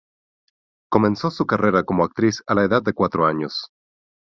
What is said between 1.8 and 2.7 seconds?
como actriz a la